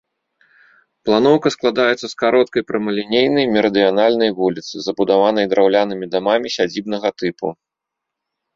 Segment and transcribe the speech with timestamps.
[1.09, 7.47] Планоўка складаецца з кароткай прамалінейнай, мерыдыянальнай вуліцы, забудаванай драўлянымі дамамі сядзібнага тыпу.